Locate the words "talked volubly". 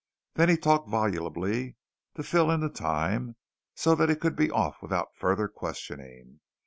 0.57-1.75